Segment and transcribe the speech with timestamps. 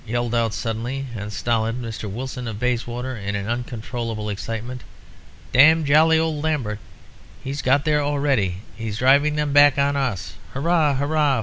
[0.07, 2.09] yelled out suddenly the stolid Mr.
[2.09, 4.81] Wilson of Bayswater, in an uncontrollable excitement.
[5.53, 6.79] 'Damned jolly old Lambert!
[7.43, 8.63] He's got there already!
[8.75, 10.33] He's driving them back on us!
[10.55, 10.95] Hurrah!
[10.95, 11.39] hurrah!